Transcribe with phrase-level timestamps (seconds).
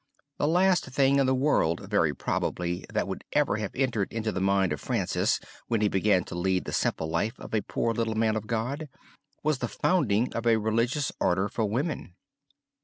[0.39, 4.41] The last thing in the world very probably that would ever have entered into the
[4.41, 8.15] mind of Francis when he began to lead the simple life of a poor little
[8.15, 8.89] man of God,
[9.43, 12.15] was the founding of a religious order for women.